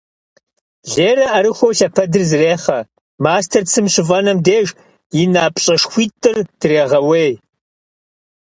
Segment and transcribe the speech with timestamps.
[0.93, 2.79] Лерэ ӏэрыхуэу лъэпэдыр зэрехъэ,
[3.23, 4.67] мастэр цым щыфӏэнэм деж,
[5.21, 7.33] и напщӏэшхуитӏыр дрегъэуей.